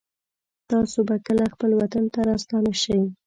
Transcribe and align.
تاسو 0.69 0.99
به 1.07 1.15
کله 1.25 1.43
خپل 1.53 1.71
وطن 1.81 2.03
ته 2.13 2.19
راستانه 2.29 2.71
شئ 2.81 3.01